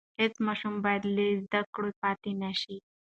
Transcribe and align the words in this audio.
هېڅ 0.19 0.33
ماشوم 0.45 0.75
بايد 0.85 1.03
له 1.15 1.25
زده 1.43 1.61
کړو 1.73 1.89
پاتې 2.01 2.31
نشي. 2.43 2.77